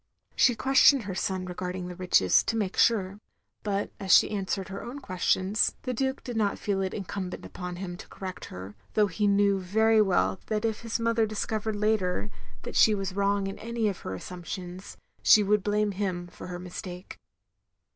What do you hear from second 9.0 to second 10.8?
he knew very well that if